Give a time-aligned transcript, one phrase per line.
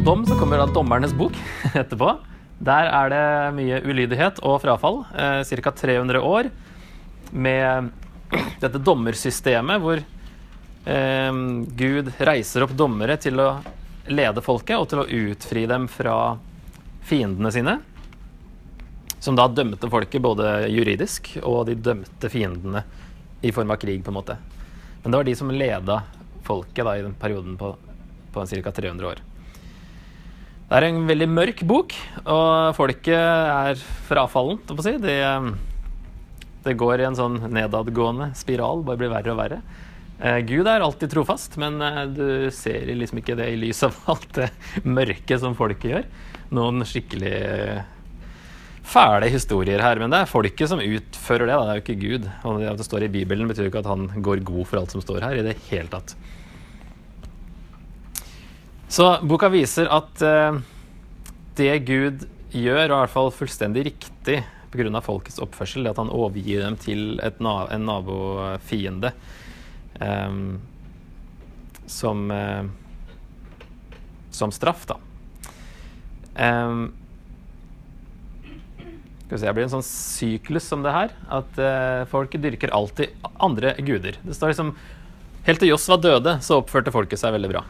[0.00, 1.34] står da Dommernes bok
[1.74, 2.14] etterpå.
[2.60, 5.02] Der er det mye ulydighet og frafall.
[5.12, 5.70] Eh, Ca.
[5.70, 6.48] 300 år
[7.32, 7.90] med
[8.60, 11.40] dette dommersystemet hvor eh,
[11.76, 13.50] Gud reiser opp dommere til å
[14.08, 16.36] lede folket og til å utfri dem fra
[17.04, 17.78] fiendene sine.
[19.20, 22.86] Som da dømte folket både juridisk, og de dømte fiendene
[23.44, 24.36] i form av krig, på en måte.
[25.02, 26.02] Men det var de som leda
[26.46, 27.74] folket da, i den perioden på,
[28.32, 28.72] på ca.
[28.72, 29.20] 300 år.
[30.70, 31.94] Det er en veldig mørk bok,
[32.30, 34.92] og folket er frafallent, å si.
[35.02, 35.16] Det,
[36.62, 39.58] det går i en sånn nedadgående spiral, bare blir verre og verre.
[40.22, 43.98] Eh, Gud er alltid trofast, men eh, du ser liksom ikke det i lys av
[44.14, 44.50] alt det
[44.86, 46.08] mørke som folket gjør.
[46.54, 47.34] Noen skikkelig
[48.90, 51.56] fæle historier her, men det er folket som utfører det.
[51.56, 51.64] Da.
[51.66, 52.30] Det er jo ikke Gud.
[52.46, 54.84] Og det at det står i Bibelen, betyr jo ikke at han går god for
[54.84, 56.14] alt som står her, i det hele tatt.
[58.90, 60.58] Så boka viser at uh,
[61.58, 65.02] det Gud gjør, og i hvert fall fullstendig riktig pga.
[65.02, 69.12] folkets oppførsel, det at han overgir dem til na en nabofiende
[70.00, 70.58] um,
[71.86, 72.66] som, uh,
[74.34, 74.98] som straff, da.
[76.34, 76.90] Um,
[79.26, 81.14] skal vi se, Det blir en sånn syklus som det her.
[81.30, 84.18] At uh, folk dyrker alltid andre guder.
[84.24, 84.74] Det står liksom
[85.46, 87.62] Helt til Josva døde, så oppførte folket seg veldig bra.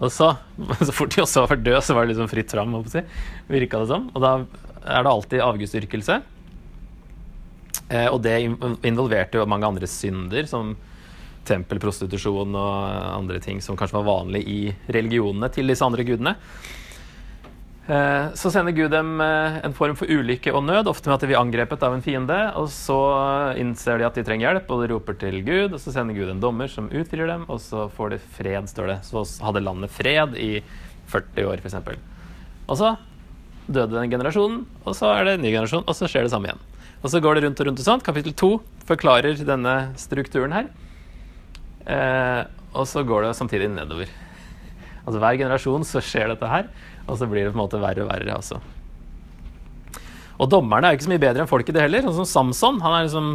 [0.00, 0.32] Og så,
[0.86, 3.04] så fort de også var død, så var det liksom fritt fram, si,
[3.50, 4.08] virka det som.
[4.14, 4.34] Og da
[4.80, 6.20] er det alltid avgudsdyrkelse.
[7.90, 8.38] Eh, og det
[8.86, 10.76] involverte jo mange andre synder, som
[11.48, 12.74] tempelprostitusjon og
[13.16, 14.60] andre ting som kanskje var vanlig i
[14.92, 16.36] religionene til disse andre gudene.
[17.90, 21.24] Eh, så sender Gud dem eh, en form for ulykke og nød, ofte med at
[21.24, 22.38] de blir angrepet av en fiende.
[22.60, 22.98] Og så
[23.58, 25.74] innser de at de trenger hjelp, og de roper til Gud.
[25.74, 28.92] Og så sender Gud en dommer som utfrir dem, og så får de fred, står
[28.92, 28.98] det.
[29.08, 30.52] Så hadde landet fred i
[31.10, 31.80] 40 år, f.eks.
[32.70, 32.94] Og så
[33.66, 36.50] døde den generasjonen, og så er det en ny generasjon, og så skjer det samme
[36.50, 36.62] igjen.
[37.00, 38.06] Og så går det rundt og rundt og sånt.
[38.06, 38.50] Kapittel to
[38.86, 40.70] forklarer denne strukturen her.
[41.90, 44.10] Eh, og så går det samtidig nedover.
[45.04, 46.68] Altså Hver generasjon så skjer dette her.
[47.06, 48.36] Og så blir det på en måte verre og verre.
[48.36, 48.60] altså.
[50.40, 52.06] Og dommerne er jo ikke så mye bedre enn folket, det heller.
[52.06, 52.80] Sånn som Samson.
[52.84, 53.32] Han er liksom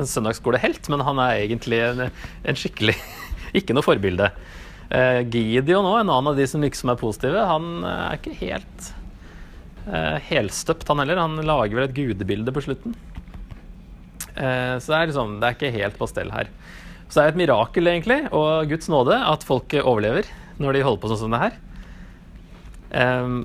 [0.00, 2.96] en søndagsskolehelt, men han er egentlig en, en skikkelig
[3.58, 4.30] Ikke noe forbilde.
[4.88, 8.86] Uh, Gideon òg, en annen av de som liksom er positive, han er ikke helt
[9.84, 11.20] uh, helstøpt, han heller.
[11.20, 12.96] Han lager vel et gudebilde på slutten.
[14.32, 16.48] Uh, så det er liksom, det er ikke helt på stell her.
[17.10, 21.02] Så det er et mirakel, egentlig, og Guds nåde, at folket overlever når de holder
[21.02, 21.58] på sånn som det her.
[22.92, 23.36] Um,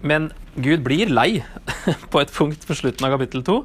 [0.00, 1.44] men Gud blir lei
[2.12, 3.60] på et punkt på slutten av kapittel to.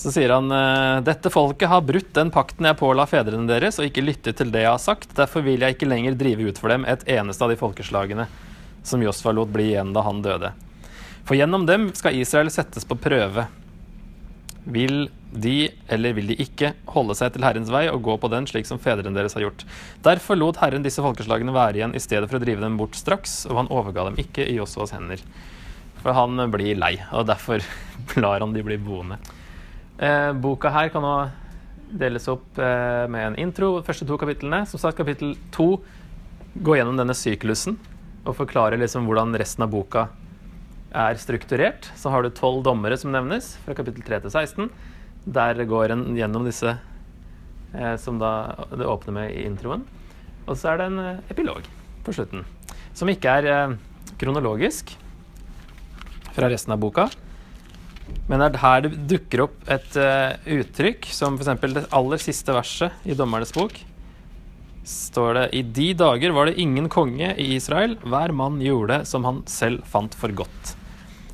[0.00, 3.88] Så sier han eh, dette folket har brutt den pakten jeg påla fedrene deres, og
[3.88, 5.10] ikke lyttet til det jeg har sagt.
[5.18, 8.24] Derfor vil jeg ikke lenger drive ut for dem et eneste av de folkeslagene
[8.86, 10.54] som Josfa lot bli igjen da han døde.
[11.28, 13.44] For gjennom dem skal Israel settes på prøve.
[14.70, 18.46] Vil de, eller vil de ikke, holde seg til Herrens vei og gå på den
[18.50, 19.64] slik som fedrene deres har gjort.
[20.06, 23.44] Derfor lot Herren disse folkeslagene være igjen i stedet for å drive dem bort straks,
[23.50, 25.22] og han overga dem ikke i Josuas hender.
[26.00, 27.62] For han blir lei, og derfor
[28.22, 29.20] lar han de bli boende.
[30.00, 31.14] Eh, boka her kan nå
[32.00, 34.62] deles opp eh, med en intro, første to kapitlene.
[34.70, 35.74] Som sagt, kapittel to
[36.54, 37.76] går gjennom denne syklusen
[38.26, 40.08] og forklarer liksom hvordan resten av boka
[40.90, 41.90] er strukturert.
[41.96, 44.70] Så har du tolv dommere som nevnes, fra kapittel 3 til 16.
[45.30, 48.32] Der går en gjennom disse eh, som da
[48.72, 49.84] det åpner med i introen.
[50.46, 51.66] Og så er det en eh, epilog
[52.06, 52.46] på slutten,
[52.96, 53.76] som ikke er eh,
[54.20, 54.94] kronologisk
[56.34, 57.08] fra resten av boka.
[58.30, 61.62] Men det er her det dukker opp et eh, uttrykk, som f.eks.
[61.76, 63.76] det aller siste verset i Dommernes bok.
[64.86, 67.98] Står det I de dager var det ingen konge i Israel.
[68.02, 70.74] Hver mann gjorde som han selv fant for godt.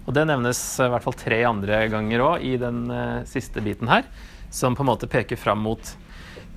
[0.07, 3.91] Og det nevnes i hvert fall tre andre ganger òg i den uh, siste biten
[3.91, 4.07] her,
[4.55, 5.93] som på en måte peker fram mot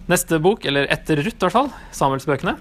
[0.10, 2.56] neste bok, eller etter Ruth i hvert fall, Samuelsbøkene,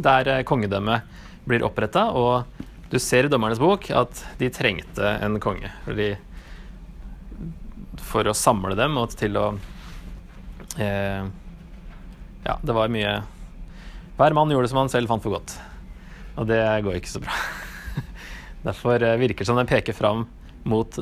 [0.00, 2.44] der uh, kongedømmet blir oppretta, og
[2.90, 5.70] du ser i Dommernes bok at de trengte en konge.
[5.84, 6.10] Fordi
[8.10, 9.46] for å samle dem og til å
[10.80, 11.22] eh,
[12.46, 13.20] Ja, det var mye
[14.18, 15.54] Hver mann gjorde det som han selv fant for godt.
[16.40, 17.36] Og det går ikke så bra.
[18.62, 20.26] Derfor eh, virker det som den peker fram
[20.68, 20.96] mot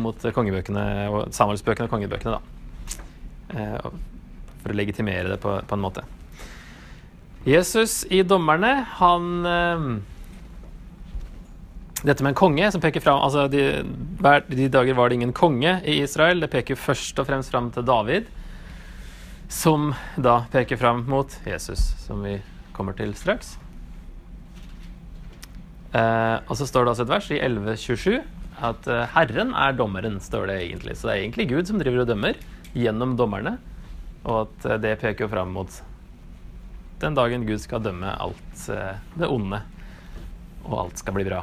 [0.00, 2.40] mot kongebøkene og Samuelsbøkene og kongebøkene, da.
[3.52, 3.92] Eh,
[4.62, 6.04] for å legitimere det på, på, en måte.
[7.44, 9.86] Jesus i dommerne, han eh,
[12.02, 13.60] Dette med en konge som peker fram altså de,
[14.50, 16.42] de dager var det ingen konge i Israel.
[16.42, 18.26] Det peker først og fremst fram til David,
[19.46, 22.40] som da peker fram mot Jesus, som vi
[22.74, 23.54] kommer til straks.
[25.92, 28.22] Eh, og så står det også et vers i 1127
[28.62, 30.94] at uh, Herren er dommeren, står det egentlig.
[30.94, 32.38] Så det er egentlig Gud som driver og dømmer
[32.78, 33.56] gjennom dommerne.
[34.22, 35.80] Og at uh, det peker jo fram mot
[37.02, 38.68] den dagen Gud skal dømme alt
[39.18, 39.58] det onde,
[40.62, 41.40] og alt skal bli bra.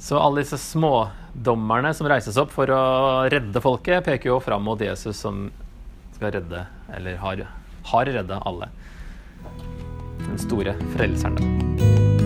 [0.00, 2.82] Så alle disse smådommerne som reises opp for å
[3.28, 5.50] redde folket, peker jo fram mot Jesus som
[6.16, 6.64] skal redde,
[6.96, 7.44] eller har,
[7.92, 8.70] har redda alle.
[10.24, 12.17] Den store frelseren.